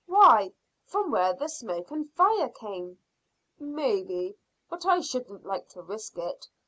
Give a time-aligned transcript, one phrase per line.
[0.07, 0.51] Why,
[0.83, 2.97] from where the smoke and fire came."
[3.59, 4.35] "Maybe,
[4.67, 6.47] but I shouldn't like to risk it.